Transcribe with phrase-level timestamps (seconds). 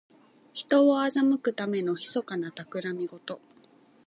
[0.55, 3.39] 人を欺くためのひそかなたくらみごと。